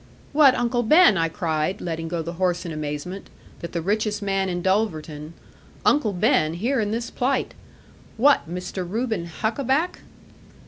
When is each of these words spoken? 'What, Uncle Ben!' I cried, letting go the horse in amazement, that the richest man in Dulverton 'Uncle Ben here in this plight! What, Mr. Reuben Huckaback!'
'What, 0.33 0.55
Uncle 0.55 0.81
Ben!' 0.81 1.15
I 1.15 1.29
cried, 1.29 1.79
letting 1.79 2.07
go 2.07 2.23
the 2.23 2.33
horse 2.41 2.65
in 2.65 2.71
amazement, 2.71 3.29
that 3.59 3.71
the 3.71 3.83
richest 3.83 4.19
man 4.23 4.49
in 4.49 4.63
Dulverton 4.63 5.33
'Uncle 5.85 6.13
Ben 6.13 6.55
here 6.55 6.79
in 6.79 6.89
this 6.89 7.11
plight! 7.11 7.53
What, 8.17 8.49
Mr. 8.49 8.77
Reuben 8.83 9.27
Huckaback!' 9.27 9.99